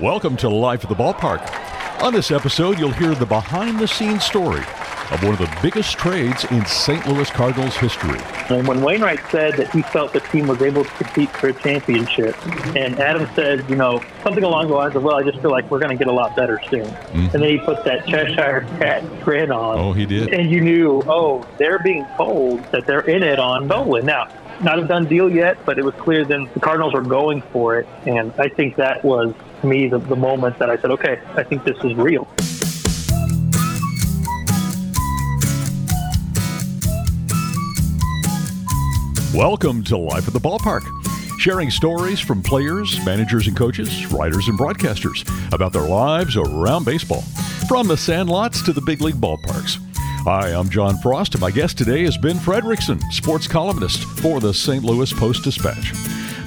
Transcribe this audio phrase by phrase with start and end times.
[0.00, 2.02] Welcome to Life at the Ballpark.
[2.02, 4.62] On this episode, you'll hear the behind the scenes story
[5.10, 7.06] of one of the biggest trades in St.
[7.08, 8.20] Louis Cardinals history.
[8.50, 11.52] And when Wainwright said that he felt the team was able to compete for a
[11.54, 12.36] championship,
[12.76, 15.70] and Adam said, you know, something along the lines of, well, I just feel like
[15.70, 16.84] we're going to get a lot better soon.
[16.84, 17.18] Mm-hmm.
[17.18, 19.78] And then he put that Cheshire Cat grin on.
[19.78, 20.32] Oh, he did.
[20.32, 24.06] And you knew, oh, they're being told that they're in it on Nolan.
[24.06, 24.28] Now,
[24.60, 27.78] not a done deal yet, but it was clear then the Cardinals were going for
[27.78, 27.86] it.
[28.06, 31.64] And I think that was, me, the, the moment that I said, okay, I think
[31.64, 32.26] this is real.
[39.32, 40.82] Welcome to Life at the Ballpark,
[41.38, 47.22] sharing stories from players, managers, and coaches, writers, and broadcasters about their lives around baseball,
[47.68, 49.78] from the sandlots to the big league ballparks.
[50.30, 54.52] Hi, I'm John Frost, and my guest today is Ben Frederickson, sports columnist for the
[54.52, 54.84] St.
[54.84, 55.94] Louis Post Dispatch.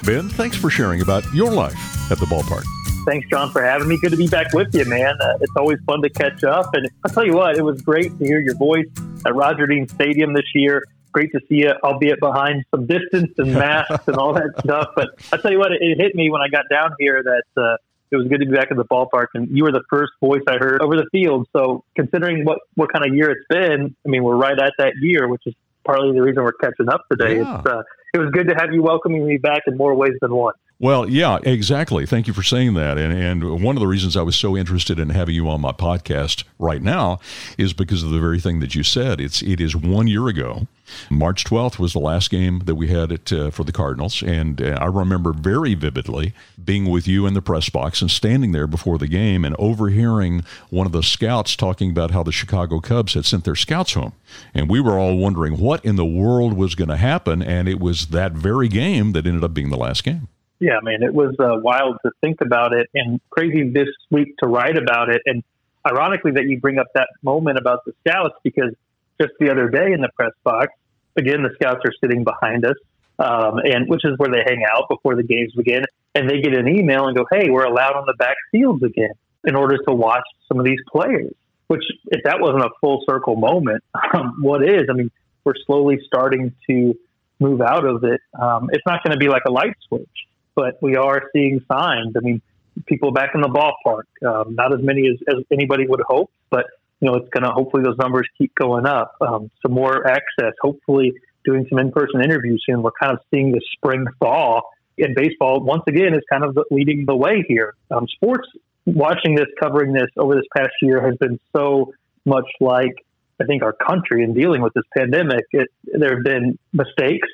[0.04, 1.74] Ben, thanks for sharing about your life
[2.08, 2.62] at the ballpark.
[3.06, 3.98] Thanks, John, for having me.
[4.00, 5.16] Good to be back with you, man.
[5.20, 6.72] Uh, it's always fun to catch up.
[6.74, 8.86] And I'll tell you what, it was great to hear your voice
[9.26, 13.52] at Roger Dean Stadium this year great to see you, albeit behind some distance and
[13.52, 14.88] masks and all that stuff.
[14.96, 17.62] But I'll tell you what, it, it, hit me when I got down here that
[17.62, 17.76] uh,
[18.12, 20.42] it was good to be back at the ballpark, and you were the first voice
[20.46, 21.48] I heard over the field.
[21.56, 24.92] So considering what what kind of year it's been, I mean, we're right at that
[25.00, 27.38] year, which is partly the reason we're catching up today.
[27.38, 27.58] Yeah.
[27.58, 27.82] It's, uh,
[28.14, 30.54] it was good to have you welcoming me back in more ways than one.
[30.82, 32.06] Well, yeah, exactly.
[32.06, 32.98] Thank you for saying that.
[32.98, 35.70] And and one of the reasons I was so interested in having you on my
[35.70, 37.20] podcast right now
[37.56, 39.20] is because of the very thing that you said.
[39.20, 40.66] It's it is one year ago.
[41.08, 44.60] March 12th was the last game that we had it uh, for the Cardinals, and
[44.60, 48.66] uh, I remember very vividly being with you in the press box and standing there
[48.66, 53.14] before the game and overhearing one of the scouts talking about how the Chicago Cubs
[53.14, 54.14] had sent their scouts home,
[54.52, 57.78] and we were all wondering what in the world was going to happen, and it
[57.78, 60.26] was that very game that ended up being the last game.
[60.62, 64.36] Yeah, I mean, it was uh, wild to think about it and crazy this week
[64.38, 65.20] to write about it.
[65.26, 65.42] And
[65.84, 68.72] ironically, that you bring up that moment about the scouts because
[69.20, 70.68] just the other day in the press box,
[71.16, 72.76] again, the scouts are sitting behind us,
[73.18, 75.82] um, and which is where they hang out before the games begin.
[76.14, 79.14] And they get an email and go, "Hey, we're allowed on the back fields again
[79.42, 81.34] in order to watch some of these players."
[81.66, 83.82] Which, if that wasn't a full circle moment,
[84.14, 84.82] um, what is?
[84.88, 85.10] I mean,
[85.42, 86.96] we're slowly starting to
[87.40, 88.20] move out of it.
[88.40, 90.06] Um, it's not going to be like a light switch
[90.54, 92.14] but we are seeing signs.
[92.16, 92.42] I mean,
[92.86, 96.66] people back in the ballpark, um, not as many as, as anybody would hope, but
[97.00, 99.16] you know, it's going to hopefully those numbers keep going up.
[99.20, 101.12] Um, some more access, hopefully
[101.44, 102.82] doing some in-person interviews soon.
[102.82, 104.62] We're kind of seeing the spring thaw
[104.96, 107.74] in baseball once again is kind of leading the way here.
[107.90, 108.48] Um, sports,
[108.86, 111.92] watching this, covering this over this past year has been so
[112.24, 112.94] much like
[113.40, 115.44] I think our country in dealing with this pandemic.
[115.50, 117.28] It, there have been mistakes,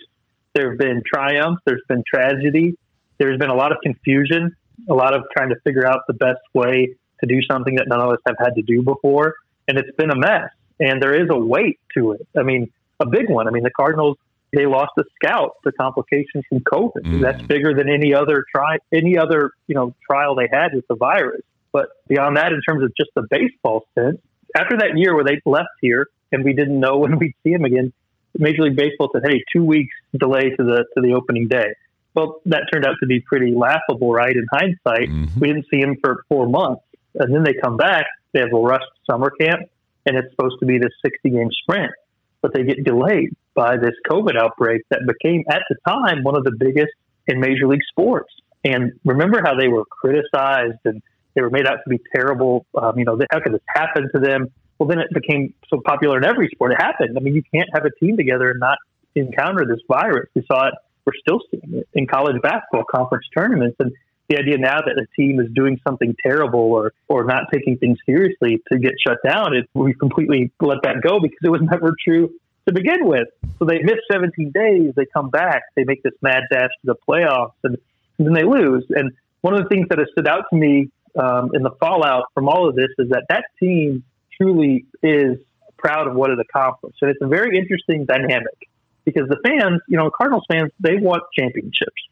[0.54, 2.78] there have been triumphs, there's been tragedy,
[3.18, 4.56] there's been a lot of confusion,
[4.88, 8.00] a lot of trying to figure out the best way to do something that none
[8.00, 9.34] of us have had to do before.
[9.66, 10.50] And it's been a mess.
[10.80, 12.26] And there is a weight to it.
[12.36, 12.70] I mean,
[13.00, 13.48] a big one.
[13.48, 14.16] I mean, the Cardinals,
[14.52, 17.02] they lost a scout to complications from COVID.
[17.04, 17.20] Mm.
[17.20, 20.94] That's bigger than any other try, any other, you know, trial they had with the
[20.94, 21.42] virus.
[21.72, 24.18] But beyond that, in terms of just the baseball sense,
[24.56, 27.64] after that year where they left here and we didn't know when we'd see them
[27.64, 27.92] again,
[28.36, 31.74] Major League Baseball said, "Hey, two weeks delay to the to the opening day."
[32.14, 34.34] Well, that turned out to be pretty laughable, right?
[34.34, 35.40] In hindsight, mm-hmm.
[35.40, 36.82] we didn't see him for four months.
[37.14, 39.62] And then they come back, they have a rushed summer camp,
[40.06, 41.92] and it's supposed to be this 60 game sprint.
[42.40, 46.44] But they get delayed by this COVID outbreak that became, at the time, one of
[46.44, 46.92] the biggest
[47.26, 48.32] in Major League sports.
[48.64, 51.02] And remember how they were criticized and
[51.34, 52.66] they were made out to be terrible.
[52.76, 54.48] Um, you know, how could this happen to them?
[54.78, 56.72] Well, then it became so popular in every sport.
[56.72, 57.16] It happened.
[57.16, 58.78] I mean, you can't have a team together and not
[59.14, 60.28] encounter this virus.
[60.34, 60.74] We saw it
[61.08, 63.76] we're still seeing it in college basketball conference tournaments.
[63.80, 63.92] And
[64.28, 67.96] the idea now that a team is doing something terrible or, or not taking things
[68.04, 71.94] seriously to get shut down, it, we completely let that go because it was never
[72.06, 72.30] true
[72.66, 73.28] to begin with.
[73.58, 76.96] So they miss 17 days, they come back, they make this mad dash to the
[77.08, 77.78] playoffs, and,
[78.18, 78.84] and then they lose.
[78.90, 82.24] And one of the things that has stood out to me um, in the fallout
[82.34, 84.04] from all of this is that that team
[84.36, 85.38] truly is
[85.78, 86.98] proud of what it accomplished.
[87.00, 88.68] And it's a very interesting dynamic
[89.08, 92.02] because the fans, you know, Cardinals fans, they want championships.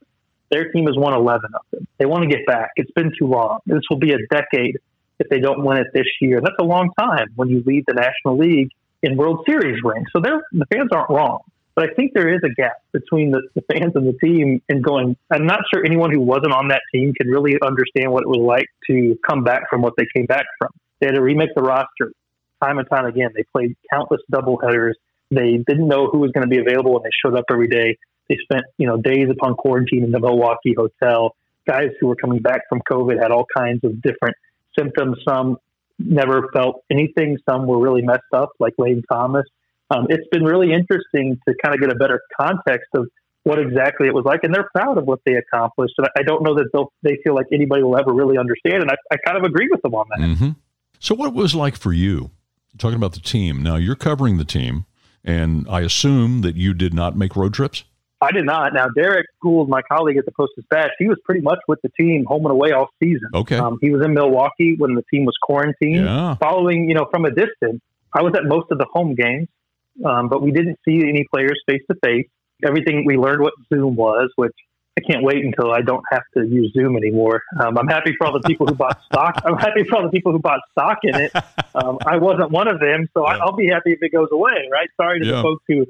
[0.51, 1.87] Their team has won 11 of them.
[1.99, 2.71] They want to get back.
[2.77, 3.59] It's been too long.
[3.67, 4.79] This will be a decade
[5.19, 6.41] if they don't win it this year.
[6.41, 8.71] That's a long time when you lead the National League
[9.03, 10.07] in World Series rings.
[10.15, 11.41] So the fans aren't wrong.
[11.75, 14.83] But I think there is a gap between the, the fans and the team and
[14.83, 18.29] going, I'm not sure anyone who wasn't on that team can really understand what it
[18.29, 20.71] was like to come back from what they came back from.
[21.01, 22.13] They had to remake the roster
[22.63, 23.31] time and time again.
[23.35, 24.95] They played countless doubleheaders
[25.31, 27.99] they didn't know who was going to be available, and they showed up every day.
[28.29, 31.37] They spent you know days upon quarantine in the Milwaukee hotel.
[31.67, 34.37] guys who were coming back from COVID had all kinds of different
[34.79, 35.19] symptoms.
[35.29, 35.59] Some
[35.99, 37.39] never felt anything.
[37.49, 39.47] Some were really messed up, like Lane Thomas.
[39.91, 43.09] Um, it's been really interesting to kind of get a better context of
[43.45, 45.95] what exactly it was like, and they're proud of what they accomplished.
[45.99, 48.91] And I don't know that they'll, they feel like anybody will ever really understand, and
[48.91, 50.19] I, I kind of agree with them on that.
[50.19, 50.51] Mm-hmm.
[50.99, 52.33] So, what was like for you?
[52.77, 53.63] Talking about the team.
[53.63, 54.85] Now, you're covering the team,
[55.27, 57.85] and I assume that you did not make road trips.
[58.21, 58.73] I did not.
[58.73, 61.91] Now, Derrick Goold, my colleague at the Post Dispatch, he was pretty much with the
[62.01, 63.29] team home and away all season.
[63.35, 63.59] Okay.
[63.59, 66.07] Um, he was in Milwaukee when the team was quarantined.
[66.07, 66.37] Yeah.
[66.37, 67.83] Following, you know, from a distance,
[68.15, 69.49] I was at most of the home games,
[70.05, 72.27] um, but we didn't see any players face to face.
[72.65, 74.55] Everything we learned what Zoom was, which
[74.99, 77.43] I can't wait until I don't have to use Zoom anymore.
[77.61, 79.43] Um, I'm happy for all the people who bought stock.
[79.45, 81.33] I'm happy for all the people who bought stock in it.
[81.75, 83.37] Um, I wasn't one of them, so yeah.
[83.37, 84.69] I, will be happy if it goes away.
[84.73, 84.89] Right?
[84.97, 85.33] Sorry to yeah.
[85.37, 85.87] the folks who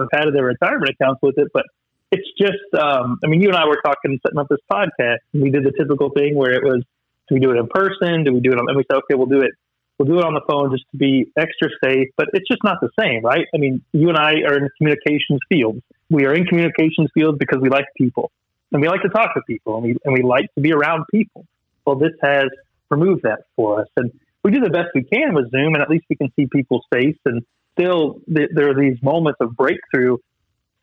[0.00, 1.64] have had their retirement accounts with it, but
[2.10, 2.74] it's just.
[2.74, 5.18] Um, I mean, you and I were talking setting up this podcast.
[5.32, 6.82] We did the typical thing where it was,
[7.28, 8.24] do we do it in person?
[8.24, 8.58] Do we do it?
[8.58, 9.52] On, and we said, okay, we'll do it
[9.98, 12.78] We'll do it on the phone just to be extra safe, but it's just not
[12.80, 13.46] the same, right?
[13.54, 15.82] I mean, you and I are in communications fields.
[16.10, 18.32] We are in communications fields because we like people
[18.72, 21.04] and we like to talk to people and we, and we like to be around
[21.12, 21.46] people.
[21.86, 22.46] Well, this has
[22.90, 23.88] removed that for us.
[23.96, 24.10] And
[24.42, 26.84] we do the best we can with Zoom and at least we can see people's
[26.92, 27.18] face.
[27.24, 27.44] And
[27.78, 30.16] still, th- there are these moments of breakthrough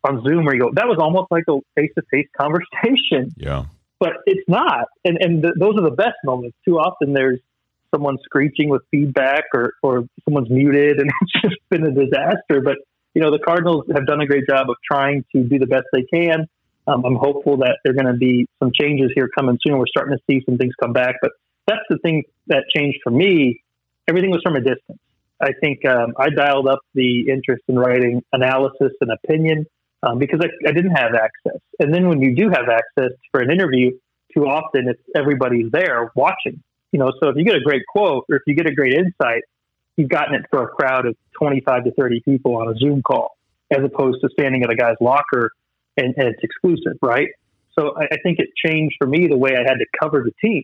[0.04, 3.32] on Zoom where you go, that was almost like a face to face conversation.
[3.36, 3.66] Yeah.
[4.00, 4.86] But it's not.
[5.04, 6.56] And, and th- those are the best moments.
[6.64, 7.40] Too often there's
[7.94, 12.60] someone screeching with feedback or, or someone's muted and it's just been a disaster.
[12.62, 12.76] But,
[13.14, 15.84] you know, the Cardinals have done a great job of trying to do the best
[15.92, 16.46] they can.
[16.86, 19.78] Um, I'm hopeful that there are going to be some changes here coming soon.
[19.78, 21.30] We're starting to see some things come back, but
[21.66, 23.62] that's the thing that changed for me.
[24.08, 24.98] Everything was from a distance.
[25.40, 29.66] I think um, I dialed up the interest in writing analysis and opinion
[30.02, 31.60] um, because I, I, didn't have access.
[31.78, 33.90] And then when you do have access for an interview,
[34.34, 36.62] too often it's everybody's there watching.
[36.92, 38.94] You know, so if you get a great quote or if you get a great
[38.94, 39.42] insight,
[39.96, 43.36] you've gotten it for a crowd of 25 to 30 people on a Zoom call,
[43.70, 45.50] as opposed to standing at a guy's locker
[45.96, 47.28] and, and it's exclusive, right?
[47.78, 50.32] So I, I, think it changed for me the way I had to cover the
[50.46, 50.62] team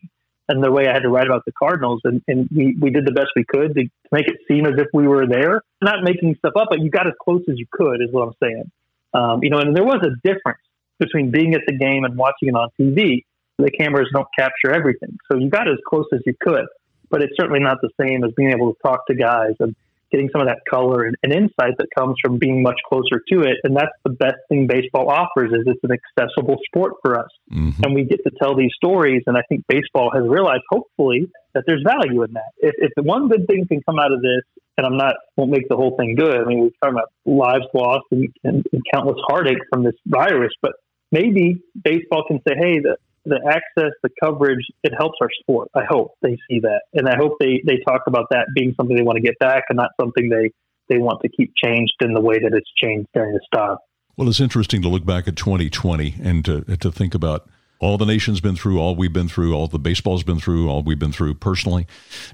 [0.49, 2.01] and the way I had to write about the Cardinals.
[2.05, 4.75] And, and we, we did the best we could to, to make it seem as
[4.79, 5.63] if we were there.
[5.83, 8.35] Not making stuff up, but you got as close as you could, is what I'm
[8.43, 8.71] saying.
[9.15, 10.61] Um, you know, and there was a difference
[10.99, 13.25] between being at the game and watching it on TV
[13.59, 15.19] the cameras don't capture everything.
[15.31, 16.67] So you got as close as you could,
[17.11, 19.75] but it's certainly not the same as being able to talk to guys and
[20.11, 23.43] getting some of that color and, and insight that comes from being much closer to
[23.43, 23.57] it.
[23.65, 27.29] And that's the best thing baseball offers is it's an accessible sport for us.
[27.53, 27.85] Mm-hmm.
[27.85, 29.23] And we get to tell these stories.
[29.27, 32.53] And I think baseball has realized, hopefully, that there's value in that.
[32.59, 34.43] If, if one good thing can come out of this,
[34.79, 36.37] and I'm not, won't make the whole thing good.
[36.37, 40.53] I mean, we're talking about lives lost and, and, and countless heartache from this virus,
[40.63, 40.73] but
[41.11, 42.97] maybe baseball can say, hey, the,
[43.29, 45.69] the access, the coverage, it helps our sport.
[45.75, 48.97] I hope they see that, and I hope they they talk about that being something
[48.97, 50.51] they want to get back, and not something they
[50.89, 53.77] they want to keep changed in the way that it's changed during this time.
[54.17, 57.49] Well, it's interesting to look back at 2020 and to to think about
[57.81, 60.83] all the nation's been through, all we've been through, all the baseball's been through, all
[60.83, 61.87] we've been through personally.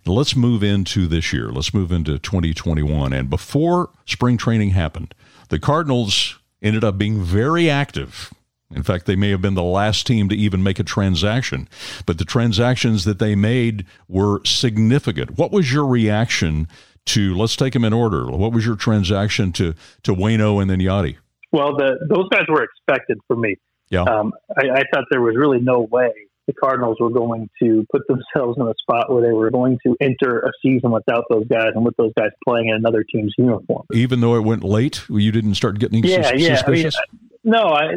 [0.06, 1.50] Now let's move into this year.
[1.50, 3.12] Let's move into 2021.
[3.12, 5.14] And before spring training happened,
[5.50, 8.32] the Cardinals ended up being very active
[8.74, 11.68] in fact, they may have been the last team to even make a transaction,
[12.06, 15.38] but the transactions that they made were significant.
[15.38, 16.68] What was your reaction
[17.06, 20.80] to, let's take them in order, what was your transaction to, to Wayno and then
[20.80, 21.16] Yadi?
[21.52, 23.56] Well, the, those guys were expected for me.
[23.90, 24.02] Yeah.
[24.02, 26.10] Um, I, I thought there was really no way
[26.46, 29.96] the Cardinals were going to put themselves in a spot where they were going to
[30.00, 33.84] enter a season without those guys and with those guys playing in another team's uniform.
[33.92, 36.56] Even though it went late, you didn't start getting yeah, sus- yeah.
[36.56, 36.96] suspicious?
[36.96, 37.92] I mean, no, I,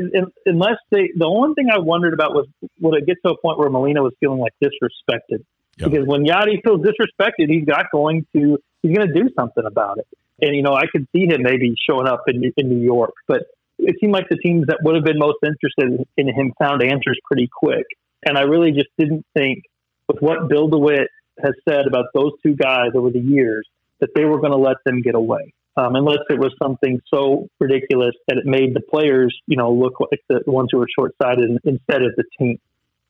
[0.45, 1.09] unless they.
[1.15, 2.47] The only thing I wondered about was
[2.81, 5.43] would it get to a point where Molina was feeling like disrespected?
[5.77, 5.91] Yep.
[5.91, 8.57] Because when Yadi feels disrespected, he's not going to.
[8.83, 10.07] He's going to do something about it.
[10.41, 13.43] And you know, I could see him maybe showing up in in New York, but
[13.79, 17.19] it seemed like the teams that would have been most interested in him found answers
[17.25, 17.85] pretty quick.
[18.25, 19.63] And I really just didn't think,
[20.07, 21.09] with what Bill DeWitt
[21.41, 23.67] has said about those two guys over the years,
[23.99, 27.47] that they were going to let them get away um, unless it was something so
[27.59, 31.13] ridiculous that it made the players, you know, look like the ones who were short
[31.21, 32.59] sighted instead of the team.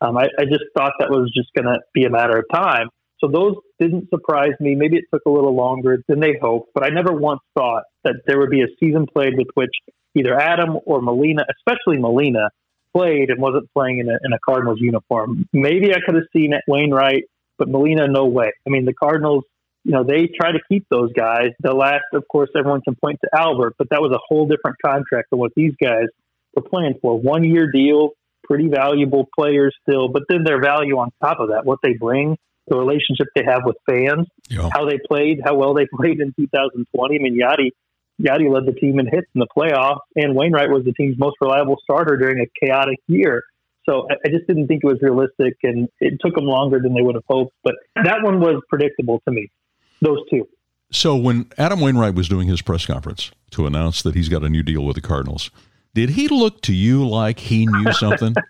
[0.01, 2.89] Um, I, I, just thought that was just going to be a matter of time.
[3.19, 4.75] So those didn't surprise me.
[4.75, 8.17] Maybe it took a little longer than they hoped, but I never once thought that
[8.27, 9.71] there would be a season played with which
[10.13, 12.49] either Adam or Molina, especially Molina,
[12.95, 15.47] played and wasn't playing in a, in a Cardinals uniform.
[15.51, 17.23] Maybe I could have seen it Wainwright,
[17.57, 18.51] but Molina, no way.
[18.67, 19.45] I mean, the Cardinals
[19.87, 21.51] you know, they try to keep those guys.
[21.61, 24.75] The last, of course, everyone can point to Albert, but that was a whole different
[24.85, 26.07] contract than what these guys
[26.53, 27.17] were playing for.
[27.17, 28.09] One year deal,
[28.43, 32.35] pretty valuable players still, but then their value on top of that, what they bring,
[32.67, 34.67] the relationship they have with fans, yeah.
[34.73, 37.15] how they played, how well they played in 2020.
[37.15, 37.69] I mean, Yadi,
[38.21, 41.37] Yadi led the team in hits in the playoffs, and Wainwright was the team's most
[41.39, 43.41] reliable starter during a chaotic year.
[43.89, 47.01] So I just didn't think it was realistic, and it took them longer than they
[47.01, 47.53] would have hoped.
[47.63, 49.49] But that one was predictable to me.
[50.01, 50.47] Those two.
[50.91, 54.49] So when Adam Wainwright was doing his press conference to announce that he's got a
[54.49, 55.51] new deal with the Cardinals,
[55.93, 58.35] did he look to you like he knew something?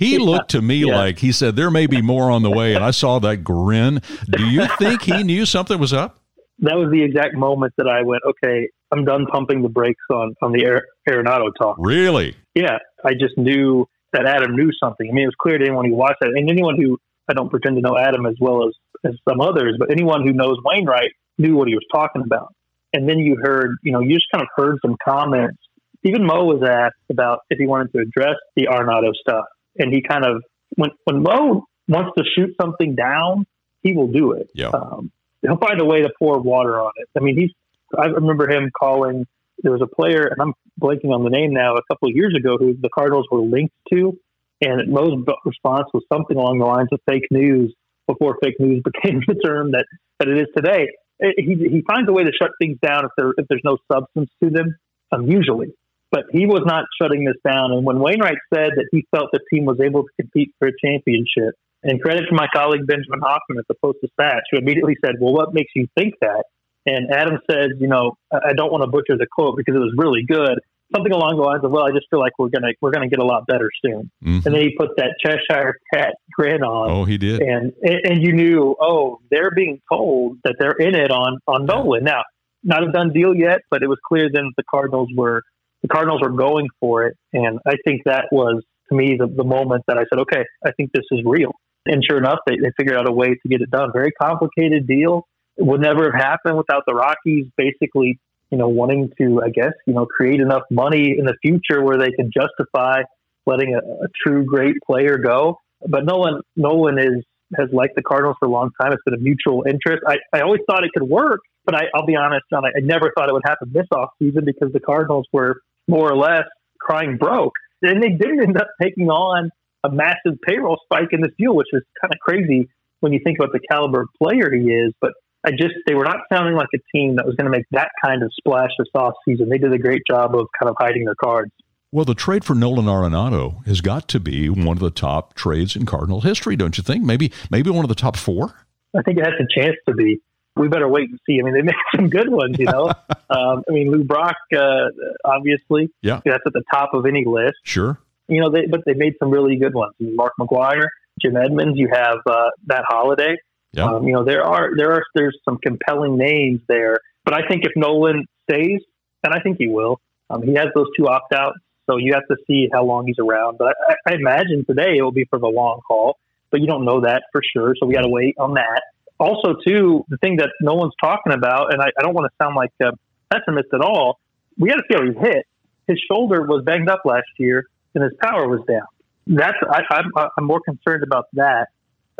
[0.00, 0.96] He looked to me yeah.
[0.96, 4.00] like he said there may be more on the way, and I saw that grin.
[4.30, 6.18] Do you think he knew something was up?
[6.60, 10.34] That was the exact moment that I went, okay, I'm done pumping the brakes on
[10.40, 11.76] on the Arenado talk.
[11.78, 12.34] Really?
[12.54, 15.06] Yeah, I just knew that Adam knew something.
[15.06, 16.96] I mean, it was clear to anyone who watched that, and anyone who
[17.28, 18.72] I don't pretend to know Adam as well as
[19.04, 22.54] as some others, but anyone who knows Wainwright knew what he was talking about.
[22.92, 25.58] And then you heard, you know, you just kind of heard some comments.
[26.04, 29.44] Even Mo was asked about if he wanted to address the Arenado stuff,
[29.78, 30.42] and he kind of
[30.76, 33.46] when when Mo wants to shoot something down,
[33.82, 34.48] he will do it.
[34.54, 34.68] Yeah.
[34.68, 37.08] Um, he'll find a way to pour water on it.
[37.16, 37.50] I mean, he's.
[37.96, 39.26] I remember him calling.
[39.62, 41.74] There was a player, and I'm blanking on the name now.
[41.74, 44.16] A couple of years ago, who the Cardinals were linked to,
[44.62, 47.74] and Mo's response was something along the lines of fake news
[48.10, 49.86] before fake news became the term that,
[50.18, 50.88] that it is today.
[51.20, 54.30] He, he finds a way to shut things down if there if there's no substance
[54.42, 54.76] to them,
[55.12, 55.68] um, usually.
[56.10, 57.72] But he was not shutting this down.
[57.72, 60.72] And when Wainwright said that he felt the team was able to compete for a
[60.82, 65.16] championship, and credit to my colleague Benjamin Hochman at the Post Dispatch, who immediately said,
[65.20, 66.44] "Well, what makes you think that?"
[66.86, 69.92] And Adam said, "You know, I don't want to butcher the quote because it was
[69.96, 70.58] really good,
[70.94, 73.18] something along the lines of, "Well, I just feel like we're gonna we're gonna get
[73.18, 74.46] a lot better soon." Mm-hmm.
[74.46, 76.90] And then he put that Cheshire cat grin on.
[76.90, 77.40] Oh, he did.
[77.40, 82.04] And and you knew, oh, they're being told that they're in it on on Nolan.
[82.04, 82.22] Now,
[82.62, 85.42] not a done deal yet, but it was clear then the Cardinals were
[85.82, 89.44] the Cardinals were going for it, and I think that was to me the, the
[89.44, 91.52] moment that I said, okay, I think this is real.
[91.86, 93.90] And sure enough, they, they figured out a way to get it done.
[93.92, 95.26] Very complicated deal.
[95.56, 98.18] It would never have happened without the Rockies basically
[98.50, 101.98] you know, wanting to, I guess, you know, create enough money in the future where
[101.98, 103.02] they can justify
[103.46, 105.58] letting a, a true great player go.
[105.86, 107.24] But no Nolan, Nolan is
[107.56, 108.92] has liked the Cardinals for a long time.
[108.92, 110.02] It's been a mutual interest.
[110.06, 112.80] I, I always thought it could work, but I, will be honest, John, I, I
[112.80, 116.44] never thought it would happen this off season because the Cardinals were more or less
[116.80, 117.54] crying broke.
[117.82, 119.50] And they didn't end up taking on
[119.82, 122.68] a massive payroll spike in this deal, which is kind of crazy
[123.00, 124.92] when you think about the caliber of player he is.
[125.00, 125.12] But
[125.44, 127.90] I just they were not sounding like a team that was going to make that
[128.04, 129.48] kind of splash this off season.
[129.48, 131.50] They did a great job of kind of hiding their cards.
[131.92, 135.74] Well, the trade for Nolan Arenado has got to be one of the top trades
[135.74, 137.04] in Cardinal history, don't you think?
[137.04, 138.54] Maybe maybe one of the top four.
[138.96, 140.20] I think it has a chance to be.
[140.56, 141.40] We better wait and see.
[141.40, 142.88] I mean, they made some good ones, you know.
[143.30, 144.88] um, I mean, Lou Brock, uh,
[145.24, 147.56] obviously, yeah, that's at the top of any list.
[147.64, 149.94] Sure, you know, they, but they made some really good ones.
[149.98, 150.86] Mark McGwire,
[151.20, 151.78] Jim Edmonds.
[151.78, 153.36] You have uh, Matt Holliday.
[153.72, 153.86] Yeah.
[153.86, 157.64] Um, you know, there are there are there's some compelling names there, but I think
[157.64, 158.80] if Nolan stays,
[159.22, 161.58] and I think he will, um, he has those two opt outs,
[161.88, 163.58] so you have to see how long he's around.
[163.58, 166.18] But I, I imagine today it will be for the long haul,
[166.50, 168.82] but you don't know that for sure, so we got to wait on that.
[169.20, 172.44] Also, too, the thing that no one's talking about, and I, I don't want to
[172.44, 172.92] sound like a
[173.32, 174.18] pessimist at all,
[174.58, 175.46] we got to see how he hit.
[175.86, 178.86] His shoulder was banged up last year, and his power was down.
[179.26, 181.68] That's I, I'm, I'm more concerned about that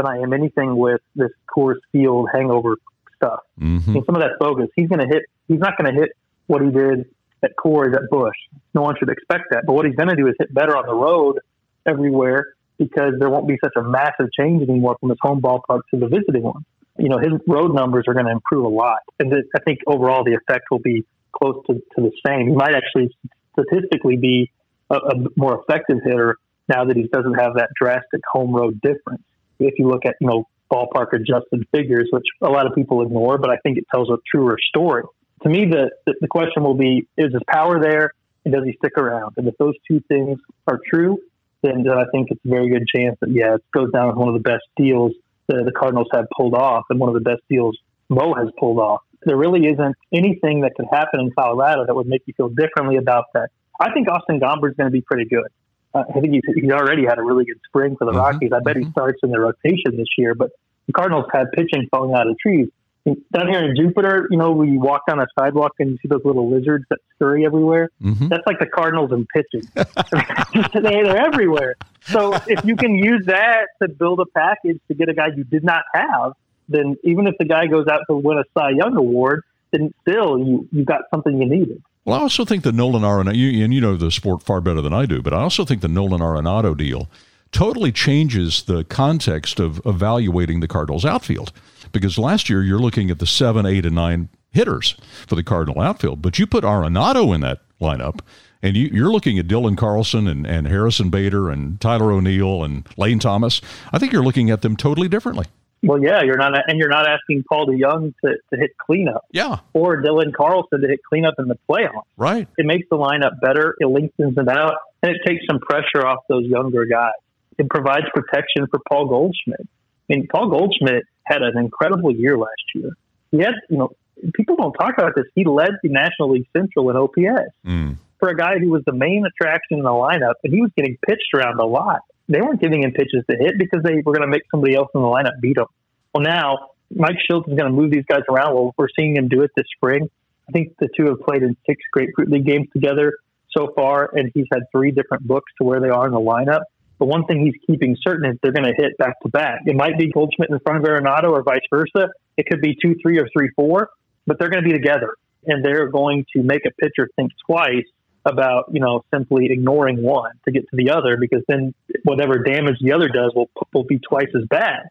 [0.03, 2.77] than I am anything with this Coors Field hangover
[3.17, 3.41] stuff.
[3.61, 3.91] Mm-hmm.
[3.91, 4.69] I mean, some of that bogus.
[4.75, 5.25] He's going to hit.
[5.49, 6.11] He's not going to hit
[6.47, 7.07] what he did
[7.43, 8.37] at Coors at Busch.
[8.75, 9.65] No one should expect that.
[9.67, 11.39] But what he's going to do is hit better on the road
[11.87, 15.99] everywhere because there won't be such a massive change anymore from his home ballpark to
[15.99, 16.65] the visiting one.
[16.99, 20.25] You know, his road numbers are going to improve a lot, and I think overall
[20.25, 22.49] the effect will be close to, to the same.
[22.49, 23.15] He might actually
[23.53, 24.51] statistically be
[24.91, 26.37] a, a more effective hitter
[26.69, 29.23] now that he doesn't have that drastic home road difference
[29.67, 33.39] if you look at, you know, ballpark adjusted figures, which a lot of people ignore,
[33.39, 35.03] but I think it tells a truer story.
[35.43, 38.13] To me, the, the, question will be, is his power there
[38.45, 39.35] and does he stick around?
[39.37, 41.19] And if those two things are true,
[41.63, 44.29] then, I think it's a very good chance that, yeah, it goes down as one
[44.29, 45.13] of the best deals
[45.49, 47.77] that the Cardinals have pulled off and one of the best deals
[48.09, 49.03] Mo has pulled off.
[49.25, 52.97] There really isn't anything that could happen in Colorado that would make you feel differently
[52.97, 53.51] about that.
[53.79, 55.49] I think Austin Gomber is going to be pretty good.
[55.95, 58.21] Uh, I think he's, he's already had a really good spring for the mm-hmm.
[58.21, 58.53] Rockies.
[58.53, 58.93] I bet he mm-hmm.
[58.93, 60.35] starts in the rotation this year.
[60.35, 60.51] But
[60.87, 62.69] the Cardinals had pitching falling out of trees.
[63.07, 66.21] Down here in Jupiter, you know, we walk down a sidewalk and you see those
[66.25, 67.89] little lizards that scurry everywhere.
[68.03, 68.29] Mm-hmm.
[68.29, 69.69] That's like the Cardinals in pitching.
[69.75, 71.77] they, they're everywhere.
[72.03, 75.45] So if you can use that to build a package to get a guy you
[75.45, 76.35] did not have,
[76.69, 80.39] then even if the guy goes out to win a Cy Young award, then still
[80.39, 81.83] you you got something you needed.
[82.05, 84.95] Well, I also think the Nolan Arenado, and you know the sport far better than
[84.95, 87.11] I do, but I also think the Nolan Arenado deal
[87.53, 91.53] totally changes the context of evaluating the Cardinals outfield.
[91.93, 95.81] Because last year you're looking at the seven, eight, and nine hitters for the Cardinal
[95.81, 98.21] outfield, but you put Arenado in that lineup,
[98.63, 102.87] and you, are looking at Dylan Carlson and, and Harrison Bader and Tyler O'Neill and
[102.97, 103.61] Lane Thomas.
[103.93, 105.47] I think you're looking at them totally differently.
[105.83, 109.25] Well, yeah, you're not, and you're not asking Paul DeJong to, to hit cleanup.
[109.33, 109.61] Yeah.
[109.73, 112.05] Or Dylan Carlson to hit cleanup in the playoffs.
[112.19, 112.47] Right.
[112.59, 113.77] It makes the lineup better.
[113.81, 117.13] It lengthens it out, and it takes some pressure off those younger guys.
[117.59, 119.61] It provides protection for Paul Goldschmidt.
[119.61, 122.91] I mean, Paul Goldschmidt had an incredible year last year.
[123.31, 123.91] He had, you know,
[124.35, 125.27] people don't talk about this.
[125.35, 127.97] He led the National League Central in OPS mm.
[128.19, 130.99] for a guy who was the main attraction in the lineup, and he was getting
[131.07, 134.23] pitched around a lot they weren't giving him pitches to hit because they were going
[134.23, 135.67] to make somebody else in the lineup beat him.
[136.15, 138.55] Well, now Mike Shildt is going to move these guys around.
[138.55, 140.09] Well, we're seeing him do it this spring.
[140.49, 143.15] I think the two have played in six grapefruit league games together
[143.57, 146.63] so far, and he's had three different books to where they are in the lineup.
[146.99, 149.61] But one thing he's keeping certain is they're going to hit back to back.
[149.67, 152.11] It might be Goldschmidt in front of Arenado or vice versa.
[152.37, 153.89] It could be two, three, or three, four,
[154.27, 155.15] but they're going to be together,
[155.47, 157.87] and they're going to make a pitcher think twice
[158.25, 161.75] about you know simply ignoring one to get to the other because then
[162.05, 164.89] whatever damage the other does will will be twice as bad.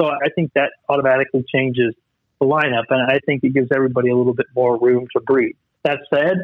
[0.00, 1.94] So I think that automatically changes
[2.38, 5.56] the lineup, and I think it gives everybody a little bit more room to breathe.
[5.84, 6.36] That said,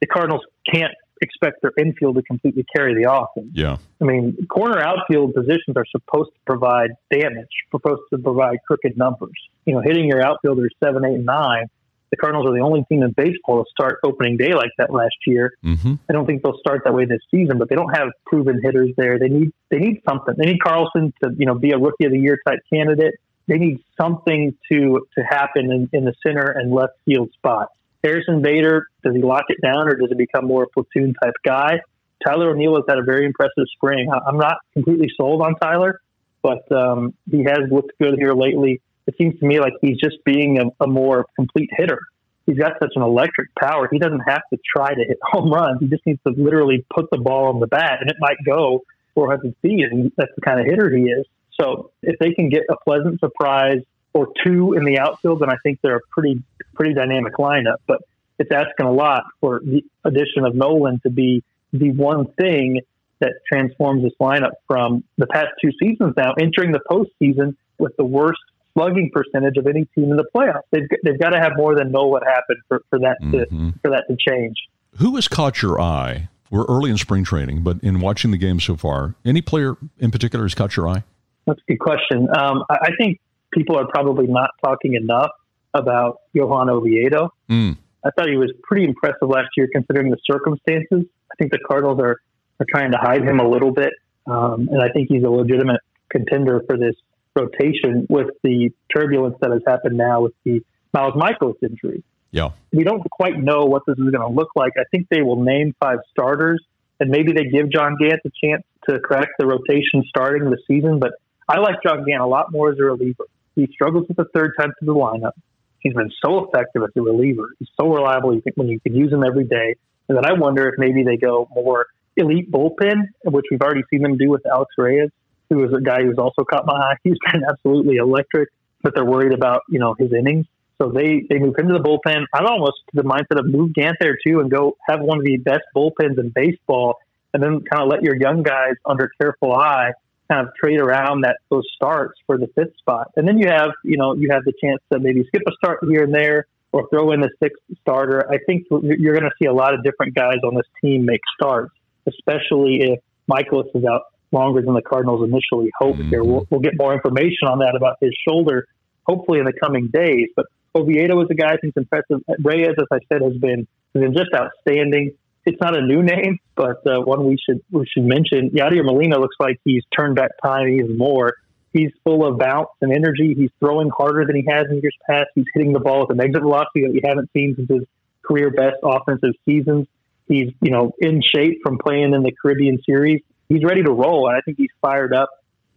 [0.00, 3.52] the Cardinals can't expect their infield to completely carry the offense.
[3.54, 8.98] Yeah, I mean, corner outfield positions are supposed to provide damage, supposed to provide crooked
[8.98, 9.32] numbers.
[9.64, 11.70] You know, hitting your outfielders seven, eight, and nine
[12.10, 15.16] the Cardinals are the only team in baseball to start opening day like that last
[15.26, 15.52] year.
[15.64, 15.94] Mm-hmm.
[16.08, 18.90] I don't think they'll start that way this season, but they don't have proven hitters
[18.96, 19.18] there.
[19.18, 20.34] They need they need something.
[20.36, 23.14] They need Carlson to you know be a rookie of the year type candidate.
[23.46, 27.72] They need something to to happen in, in the center and left field spots.
[28.02, 31.34] Harrison Bader does he lock it down or does he become more a platoon type
[31.44, 31.80] guy?
[32.26, 34.10] Tyler O'Neill has had a very impressive spring.
[34.10, 36.00] I'm not completely sold on Tyler,
[36.42, 40.24] but um, he has looked good here lately it seems to me like he's just
[40.24, 42.00] being a, a more complete hitter.
[42.46, 43.88] He's got such an electric power.
[43.90, 45.80] He doesn't have to try to hit home runs.
[45.80, 48.82] He just needs to literally put the ball on the bat, and it might go
[49.14, 49.84] 400 feet.
[49.90, 51.26] And that's the kind of hitter he is.
[51.60, 55.56] So if they can get a pleasant surprise or two in the outfield, then I
[55.62, 56.42] think they're a pretty
[56.74, 57.78] pretty dynamic lineup.
[57.86, 58.02] But
[58.38, 61.42] it's asking a lot for the addition of Nolan to be
[61.72, 62.80] the one thing
[63.18, 68.04] that transforms this lineup from the past two seasons now entering the postseason with the
[68.04, 68.40] worst
[68.80, 70.62] slugging percentage of any team in the playoffs.
[70.70, 73.70] They've, they've got to have more than know what happened for, for that mm-hmm.
[73.70, 74.56] to for that to change.
[74.98, 76.28] Who has caught your eye?
[76.50, 80.10] We're early in spring training, but in watching the game so far, any player in
[80.10, 81.04] particular has caught your eye?
[81.46, 82.28] That's a good question.
[82.36, 83.20] Um, I, I, think
[83.52, 85.30] people are probably not talking enough
[85.74, 87.32] about Johan Oviedo.
[87.48, 87.76] Mm.
[88.04, 91.04] I thought he was pretty impressive last year considering the circumstances.
[91.30, 92.16] I think the Cardinals are,
[92.58, 93.92] are trying to hide him a little bit.
[94.26, 96.96] Um, and I think he's a legitimate contender for this
[97.34, 100.62] rotation with the turbulence that has happened now with the
[100.92, 102.02] Miles Mikolas injury.
[102.32, 102.50] Yeah.
[102.72, 104.72] We don't quite know what this is going to look like.
[104.78, 106.64] I think they will name five starters
[106.98, 110.98] and maybe they give John Gant a chance to crack the rotation starting the season.
[110.98, 111.12] But
[111.48, 113.24] I like John Gant a lot more as a reliever.
[113.56, 115.32] He struggles with the third time to the lineup.
[115.80, 117.48] He's been so effective as a reliever.
[117.58, 119.76] He's so reliable you think when you can use him every day.
[120.08, 124.02] And then I wonder if maybe they go more elite bullpen, which we've already seen
[124.02, 125.10] them do with Alex Reyes
[125.50, 126.94] who was a guy who's also caught my eye.
[127.04, 128.48] He's been absolutely electric,
[128.82, 130.46] but they're worried about you know his innings.
[130.80, 132.24] So they they move into the bullpen.
[132.32, 135.24] I'm almost to the mindset of move Gant there too and go have one of
[135.24, 136.96] the best bullpens in baseball,
[137.34, 139.92] and then kind of let your young guys under careful eye
[140.30, 143.10] kind of trade around that those starts for the fifth spot.
[143.16, 145.80] And then you have you know you have the chance to maybe skip a start
[145.86, 148.30] here and there or throw in the sixth starter.
[148.30, 151.20] I think you're going to see a lot of different guys on this team make
[151.34, 151.74] starts,
[152.06, 156.08] especially if Mikolas is out longer than the Cardinals initially hoped mm-hmm.
[156.08, 156.24] here.
[156.24, 158.66] We'll, we'll, get more information on that about his shoulder,
[159.06, 160.28] hopefully in the coming days.
[160.36, 162.22] But Oviedo is a guy who's impressive.
[162.42, 165.12] Reyes, as I said, has been has been just outstanding.
[165.46, 168.50] It's not a new name, but uh, one we should we should mention.
[168.50, 171.34] Yadier Molina looks like he's turned back time even more.
[171.72, 173.34] He's full of bounce and energy.
[173.36, 175.28] He's throwing harder than he has in years past.
[175.34, 177.82] He's hitting the ball with an exit velocity that we haven't seen since his
[178.22, 179.86] career best offensive seasons.
[180.28, 184.28] He's you know in shape from playing in the Caribbean Series he's ready to roll.
[184.28, 185.28] And I think he's fired up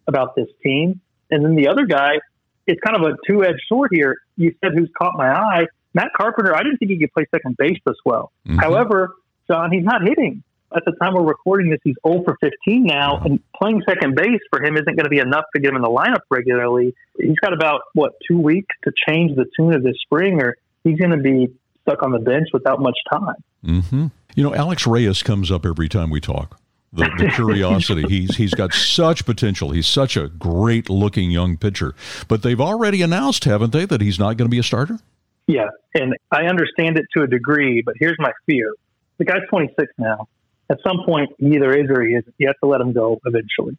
[0.08, 1.02] about this team.
[1.30, 2.20] And then the other guy,
[2.66, 4.16] it's kind of a two edged sword here.
[4.38, 5.66] You said who's caught my eye.
[5.94, 8.32] Matt Carpenter, I didn't think he could play second base this well.
[8.48, 8.60] Mm-hmm.
[8.60, 9.16] However,
[9.50, 10.44] John, he's not hitting.
[10.76, 14.40] At the time we're recording this, he's 0 for 15 now, and playing second base
[14.50, 16.96] for him isn't going to be enough to get him in the lineup regularly.
[17.20, 20.98] He's got about, what, two weeks to change the tune of this spring, or he's
[20.98, 23.36] going to be stuck on the bench without much time.
[23.64, 24.08] Mm-hmm.
[24.34, 26.60] You know, Alex Reyes comes up every time we talk.
[26.94, 28.04] The, the curiosity.
[28.08, 29.72] he's he's got such potential.
[29.72, 31.96] He's such a great looking young pitcher.
[32.28, 35.00] But they've already announced, haven't they, that he's not going to be a starter?
[35.48, 38.74] Yeah, and I understand it to a degree, but here's my fear.
[39.18, 40.28] The guy's 26 now.
[40.70, 42.34] At some point, he either is or he isn't.
[42.38, 43.78] You have to let him go eventually.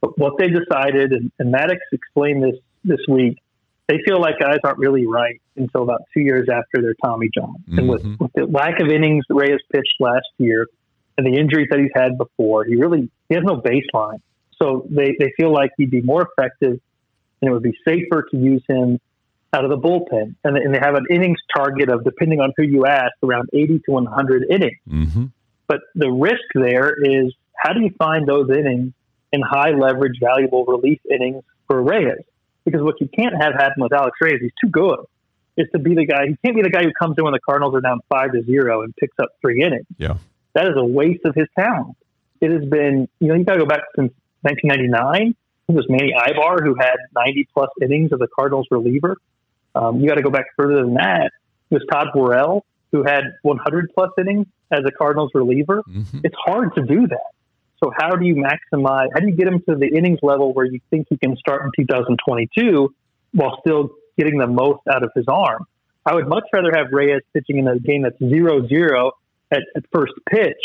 [0.00, 3.38] But what they decided, and, and Maddux explained this this week,
[3.88, 7.54] they feel like guys aren't really right until about two years after their Tommy John.
[7.68, 7.78] Mm-hmm.
[7.78, 8.24] And with, mm-hmm.
[8.24, 10.66] with, the lack of innings Reyes pitched last year
[11.16, 14.20] and the injuries that he's had before, he really he has no baseline.
[14.60, 16.80] So they, they feel like he'd be more effective
[17.40, 18.98] and it would be safer to use him
[19.52, 20.34] out of the bullpen.
[20.44, 23.80] And, and they have an innings target of, depending on who you ask, around 80
[23.80, 24.78] to 100 innings.
[24.88, 25.24] Mm-hmm.
[25.66, 28.92] But the risk there is how do you find those innings
[29.32, 32.24] in high leverage, valuable relief innings for Reyes?
[32.64, 35.00] Because what you can't have happen with Alex Reyes, he's too good,
[35.56, 36.26] is to be the guy.
[36.28, 38.42] He can't be the guy who comes in when the Cardinals are down five to
[38.42, 39.86] zero and picks up three innings.
[39.98, 40.16] Yeah,
[40.56, 41.96] that is a waste of his talent.
[42.40, 45.34] It has been, you know, you got to go back since 1999.
[45.68, 49.18] It was Manny Aybar who had 90 plus innings as a Cardinals reliever.
[49.74, 51.30] Um, you got to go back further than that.
[51.70, 55.82] It was Todd Worrell who had 100 plus innings as a Cardinals reliever.
[55.86, 56.20] Mm-hmm.
[56.24, 57.30] It's hard to do that.
[57.84, 59.08] So how do you maximize?
[59.12, 61.64] How do you get him to the innings level where you think he can start
[61.66, 62.94] in 2022
[63.32, 65.66] while still getting the most out of his arm?
[66.06, 69.12] I would much rather have Reyes pitching in a game that's zero zero
[69.50, 70.56] at, at first pitch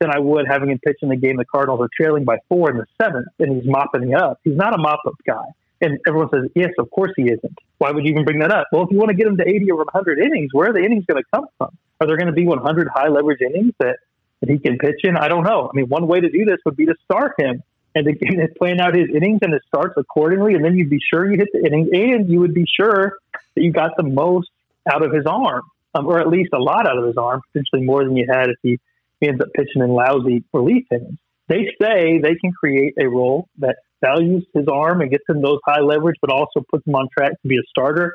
[0.00, 2.70] than I would having him pitch in the game the Cardinals are trailing by four
[2.70, 4.40] in the seventh and he's mopping it up.
[4.44, 5.44] He's not a mop up guy.
[5.80, 7.58] And everyone says, yes, of course he isn't.
[7.78, 8.68] Why would you even bring that up?
[8.72, 10.82] Well, if you want to get him to 80 or 100 innings, where are the
[10.82, 11.76] innings going to come from?
[12.00, 13.98] Are there going to be 100 high leverage innings that,
[14.40, 15.16] that he can pitch in?
[15.16, 15.70] I don't know.
[15.72, 17.62] I mean, one way to do this would be to start him
[17.94, 20.54] and to plan out his innings and his starts accordingly.
[20.54, 23.18] And then you'd be sure you hit the innings and you would be sure
[23.54, 24.50] that you got the most
[24.90, 25.62] out of his arm,
[25.94, 28.50] um, or at least a lot out of his arm, potentially more than you had
[28.50, 28.78] if he,
[29.20, 31.18] he ends up pitching in lousy relief innings.
[31.48, 35.58] They say they can create a role that values his arm and gets him those
[35.66, 38.14] high leverage, but also puts him on track to be a starter.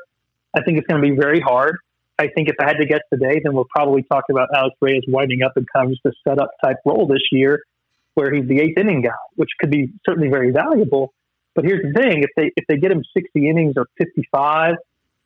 [0.54, 1.78] I think it's going to be very hard.
[2.18, 5.02] I think if I had to guess today, then we'll probably talk about Alex Reyes
[5.08, 7.62] winding up in kind of just a setup type role this year,
[8.14, 11.14] where he's the eighth inning guy, which could be certainly very valuable.
[11.54, 14.74] But here's the thing: if they if they get him 60 innings or 55,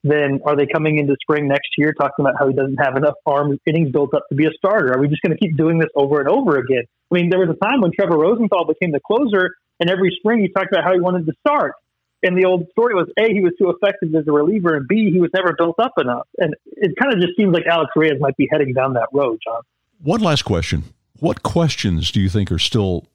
[0.04, 3.14] then are they coming into spring next year talking about how he doesn't have enough
[3.24, 4.92] arm innings built up to be a starter?
[4.92, 6.84] Are we just going to keep doing this over and over again?
[7.10, 10.40] I mean, there was a time when Trevor Rosenthal became the closer, and every spring
[10.40, 11.72] he talked about how he wanted to start.
[12.22, 15.10] And the old story was A, he was too effective as a reliever, and B,
[15.10, 16.28] he was never built up enough.
[16.38, 19.38] And it kind of just seems like Alex Reyes might be heading down that road,
[19.44, 19.62] John.
[20.02, 20.84] One last question.
[21.20, 23.06] What questions do you think are still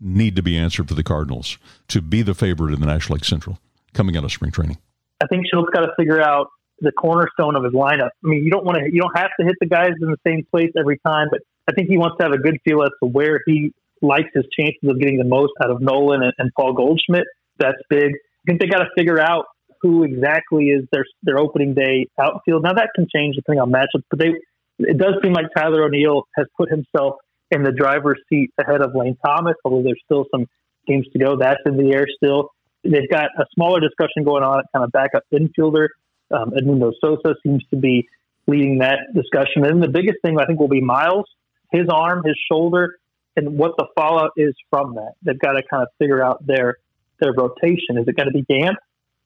[0.00, 1.58] need to be answered for the Cardinals
[1.88, 3.58] to be the favorite in the National League Central
[3.92, 4.78] coming out of spring training?
[5.22, 6.48] I think Shildt got to figure out
[6.80, 8.10] the cornerstone of his lineup.
[8.24, 10.18] I mean, you don't want to, you don't have to hit the guys in the
[10.26, 12.90] same place every time, but I think he wants to have a good feel as
[13.02, 16.50] to where he likes his chances of getting the most out of Nolan and, and
[16.56, 17.24] Paul Goldschmidt.
[17.58, 18.14] That's big
[18.48, 19.46] I think they got to figure out
[19.82, 22.62] who exactly is their their opening day outfield.
[22.62, 24.32] Now that can change depending on matchups, but they
[24.78, 27.16] it does seem like Tyler O'Neill has put himself
[27.50, 30.46] in the driver's seat ahead of Lane Thomas, although there's still some
[30.86, 31.36] games to go.
[31.36, 32.50] That's in the air still.
[32.90, 35.88] They've got a smaller discussion going on at kind of backup infielder.
[36.30, 38.08] Um, Edmundo Sosa seems to be
[38.46, 39.64] leading that discussion.
[39.64, 41.26] And the biggest thing I think will be Miles,
[41.70, 42.96] his arm, his shoulder,
[43.36, 45.12] and what the fallout is from that.
[45.22, 46.76] They've got to kind of figure out their
[47.20, 47.98] their rotation?
[47.98, 48.76] Is it going to be Gant?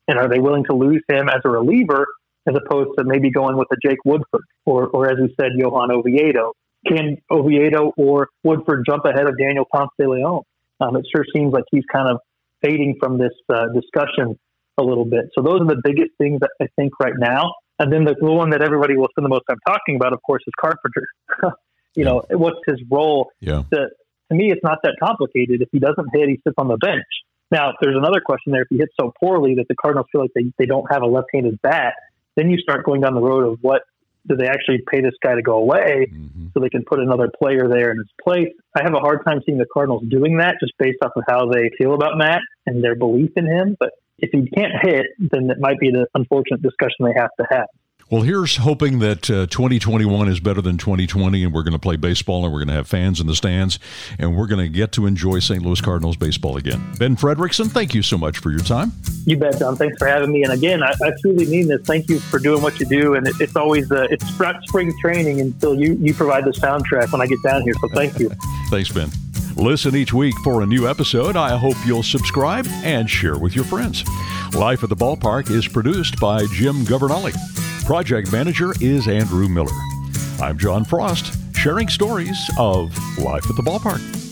[0.07, 2.05] And are they willing to lose him as a reliever
[2.47, 5.91] as opposed to maybe going with a Jake Woodford or, or as we said, Johan
[5.91, 6.53] Oviedo?
[6.85, 10.41] Can Oviedo or Woodford jump ahead of Daniel Ponce de Leon?
[10.81, 12.19] Um, it sure seems like he's kind of
[12.63, 14.39] fading from this uh, discussion
[14.77, 15.25] a little bit.
[15.35, 17.53] So those are the biggest things that I think right now.
[17.79, 20.43] And then the one that everybody will spend the most time talking about, of course,
[20.47, 21.07] is Carpenter.
[21.95, 23.29] you know, what's his role?
[23.39, 23.63] Yeah.
[23.73, 23.87] To,
[24.29, 25.61] to me, it's not that complicated.
[25.61, 27.03] If he doesn't hit, he sits on the bench.
[27.51, 28.63] Now, if there's another question there.
[28.63, 31.05] If he hits so poorly that the Cardinals feel like they, they don't have a
[31.05, 31.93] left handed bat,
[32.35, 33.83] then you start going down the road of what
[34.27, 36.47] do they actually pay this guy to go away mm-hmm.
[36.53, 38.53] so they can put another player there in his place?
[38.75, 41.49] I have a hard time seeing the Cardinals doing that just based off of how
[41.51, 43.75] they feel about Matt and their belief in him.
[43.79, 47.45] But if he can't hit, then it might be the unfortunate discussion they have to
[47.49, 47.67] have.
[48.13, 51.95] Well, here's hoping that uh, 2021 is better than 2020, and we're going to play
[51.95, 53.79] baseball, and we're going to have fans in the stands,
[54.19, 55.63] and we're going to get to enjoy St.
[55.63, 56.79] Louis Cardinals baseball again.
[56.99, 58.91] Ben Frederickson, thank you so much for your time.
[59.25, 59.77] You bet, John.
[59.77, 60.43] Thanks for having me.
[60.43, 61.81] And again, I, I truly mean this.
[61.87, 63.15] Thank you for doing what you do.
[63.15, 64.23] And it, it's always uh, it's
[64.67, 67.73] spring training until you you provide the soundtrack when I get down here.
[67.81, 68.29] So thank you.
[68.69, 69.09] Thanks, Ben.
[69.55, 71.35] Listen each week for a new episode.
[71.35, 74.03] I hope you'll subscribe and share with your friends.
[74.53, 77.31] Life at the Ballpark is produced by Jim Governale.
[77.85, 79.75] Project manager is Andrew Miller.
[80.41, 81.35] I'm John Frost.
[81.53, 84.22] sharing stories of life at the ballpark.